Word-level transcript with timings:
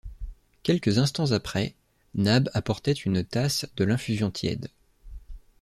Quelques 0.63 0.97
instants 0.97 1.31
après, 1.31 1.75
Nab 2.15 2.49
apportait 2.55 2.91
une 2.91 3.23
tasse 3.23 3.67
de 3.77 3.83
l’infusion 3.83 4.31
tiède 4.31 4.67